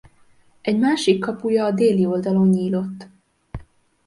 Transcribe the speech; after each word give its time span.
Egy 0.61 0.77
másik 0.79 1.19
kapuja 1.19 1.65
a 1.65 1.71
déli 1.71 2.05
oldalon 2.05 2.49
nyílott. 2.49 3.07